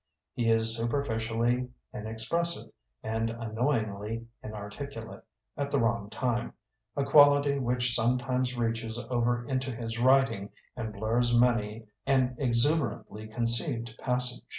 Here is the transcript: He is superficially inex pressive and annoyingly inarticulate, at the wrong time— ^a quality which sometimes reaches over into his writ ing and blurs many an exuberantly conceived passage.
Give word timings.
He 0.33 0.49
is 0.49 0.75
superficially 0.75 1.69
inex 1.93 2.27
pressive 2.27 2.71
and 3.03 3.29
annoyingly 3.29 4.25
inarticulate, 4.41 5.21
at 5.55 5.69
the 5.69 5.79
wrong 5.79 6.09
time— 6.09 6.53
^a 6.97 7.05
quality 7.05 7.59
which 7.59 7.93
sometimes 7.93 8.57
reaches 8.57 8.97
over 9.11 9.45
into 9.45 9.69
his 9.71 9.99
writ 9.99 10.31
ing 10.31 10.49
and 10.75 10.91
blurs 10.91 11.37
many 11.37 11.85
an 12.07 12.35
exuberantly 12.39 13.27
conceived 13.27 13.95
passage. 13.99 14.41